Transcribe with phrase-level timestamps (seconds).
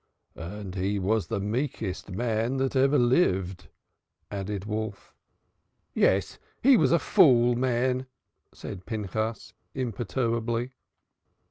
[0.35, 3.67] "And he was the meekest man that ever lived,"
[4.31, 5.13] added Wolf.
[5.93, 8.07] "Yes, he was a fool man,"
[8.51, 10.71] said Pinchas imperturbably.